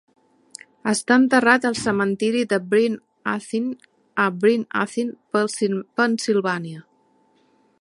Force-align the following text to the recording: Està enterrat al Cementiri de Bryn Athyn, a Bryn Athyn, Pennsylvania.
Està 0.91 1.17
enterrat 1.23 1.67
al 1.69 1.75
Cementiri 1.79 2.41
de 2.53 2.59
Bryn 2.71 2.95
Athyn, 3.33 3.67
a 4.23 4.25
Bryn 4.41 4.65
Athyn, 4.85 5.13
Pennsylvania. 5.37 6.83